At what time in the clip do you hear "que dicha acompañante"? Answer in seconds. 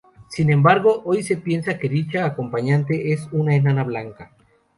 1.77-3.13